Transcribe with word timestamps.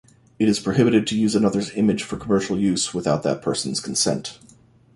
It 0.39 0.49
is 0.49 0.59
prohibited 0.59 1.05
to 1.05 1.15
use 1.15 1.35
another's 1.35 1.69
image 1.75 2.01
for 2.01 2.17
commercial 2.17 2.57
use 2.57 2.91
without 2.91 3.21
that 3.21 3.43
person's 3.43 3.79
consent. 3.79 4.39